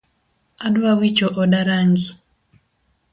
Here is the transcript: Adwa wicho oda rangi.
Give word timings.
Adwa 0.65 0.91
wicho 0.99 1.27
oda 1.41 1.61
rangi. 1.67 2.09